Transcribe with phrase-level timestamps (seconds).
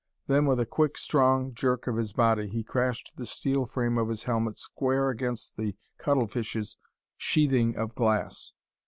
[0.25, 4.09] Then, with a quick, strong jerk of his body he crashed the steel frame of
[4.09, 6.75] his helmet square against the cuttlefish's
[7.17, 8.53] sheathing of glass.